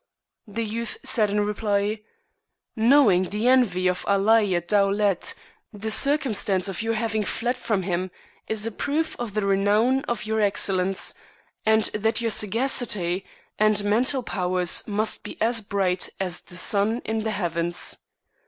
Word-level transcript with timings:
The 0.47 0.65
youth 0.65 0.97
said 1.03 1.29
in 1.29 1.41
reply," 1.45 1.99
Knowing 2.91 3.29
the 3.29 3.47
envy 3.47 3.85
of 3.85 4.03
Alai 4.07 4.55
ed 4.55 4.67
Dowlet, 4.67 5.35
the 5.71 5.91
circumstance 5.91 6.67
of 6.67 6.81
your 6.81 6.95
having 6.95 7.23
fled 7.23 7.59
from 7.59 7.83
him 7.83 8.09
is 8.47 8.65
a 8.65 8.71
proof 8.71 9.15
of 9.19 9.35
the 9.35 9.45
renown 9.45 10.03
of 10.05 10.25
your 10.25 10.41
excellence, 10.41 11.13
and 11.67 11.83
that 11.93 12.19
your 12.19 12.31
sagacity 12.31 13.27
and 13.59 13.83
mental 13.83 14.23
powers 14.23 14.87
must 14.87 15.23
be 15.23 15.39
as 15.39 15.61
bright 15.61 16.09
as 16.19 16.41
the 16.41 16.57
sun 16.57 17.03
in 17.05 17.19
the 17.19 17.29
heavens. 17.29 17.97